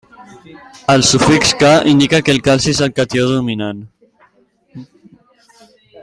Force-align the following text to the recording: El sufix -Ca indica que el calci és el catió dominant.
El 0.93 1.03
sufix 1.09 1.51
-Ca 1.59 1.73
indica 1.91 2.21
que 2.29 2.33
el 2.35 2.39
calci 2.47 2.69
és 2.77 2.81
el 2.87 2.95
catió 3.01 3.27
dominant. 3.35 3.87